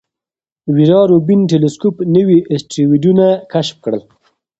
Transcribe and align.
ویرا 0.75 1.01
روبین 1.11 1.41
ټیلسکوپ 1.51 1.95
نوي 2.15 2.39
اسټروېډونه 2.53 3.25
کشف 3.51 3.75
کړل. 3.83 4.01